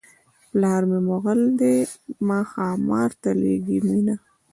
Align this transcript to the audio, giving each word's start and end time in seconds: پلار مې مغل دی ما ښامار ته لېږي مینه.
پلار 0.49 0.81
مې 0.89 0.99
مغل 1.09 1.41
دی 1.59 1.75
ما 2.27 2.39
ښامار 2.51 3.11
ته 3.21 3.29
لېږي 3.41 3.77
مینه. 3.87 4.15